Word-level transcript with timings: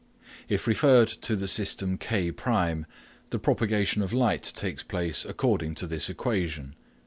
If 0.49 0.65
referred 0.65 1.09
to 1.09 1.35
the 1.35 1.47
system 1.47 1.99
K1, 1.99 2.85
the 3.29 3.37
propagation 3.37 4.01
of 4.01 4.11
light 4.11 4.51
takes 4.55 4.81
place 4.81 5.23
according 5.25 5.75
to 5.75 5.85
this 5.85 6.09
equation. 6.09 6.73